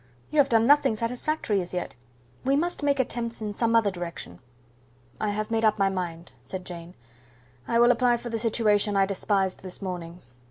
you 0.31 0.39
have 0.39 0.49
done 0.49 0.65
nothing 0.65 0.95
satisfactory 0.95 1.61
as 1.61 1.75
yet. 1.75 1.95
We 2.43 2.55
must 2.55 2.81
make 2.81 2.99
attempts 2.99 3.39
in 3.39 3.53
some 3.53 3.75
other 3.75 3.91
direction." 3.91 4.39
"I 5.19 5.29
have 5.29 5.51
made 5.51 5.63
up 5.63 5.77
my 5.77 5.89
mind," 5.89 6.31
said 6.43 6.65
Jane; 6.65 6.95
"I 7.67 7.77
will 7.79 7.91
apply 7.91 8.17
for 8.17 8.31
the 8.31 8.39
situation 8.39 8.95
I 8.97 9.05
despised 9.05 9.59
this 9.61 9.79
morning. 9.79 10.23